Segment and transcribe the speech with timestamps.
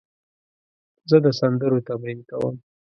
[1.09, 2.55] زه د سندرو تمرین کوم.